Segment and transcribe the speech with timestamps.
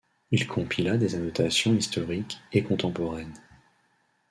[0.31, 3.37] Il compila des annotations historiques et contemporaines.